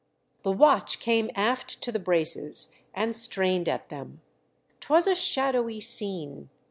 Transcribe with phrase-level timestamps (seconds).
[0.41, 4.21] The watch came aft to the braces and strained at them.
[4.79, 6.49] 'Twas a shadowy scene.